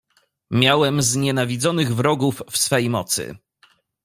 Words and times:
"Miałem 0.51 1.01
znienawidzonych 1.01 1.95
wrogów 1.95 2.41
w 2.51 2.57
swej 2.57 2.89
mocy." 2.89 3.37